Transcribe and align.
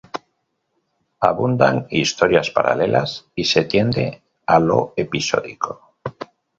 Abundan 1.19 1.85
historias 1.91 2.49
paralelas 2.49 3.27
y 3.35 3.43
se 3.45 3.65
tiende 3.65 4.23
a 4.47 4.57
lo 4.59 4.93
episódico. 4.97 5.93